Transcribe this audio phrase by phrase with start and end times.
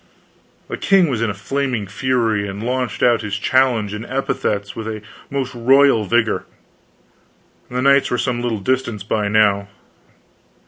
[0.67, 4.87] The king was in a flaming fury, and launched out his challenge and epithets with
[4.87, 6.45] a most royal vigor.
[7.69, 9.67] The knights were some little distance by now.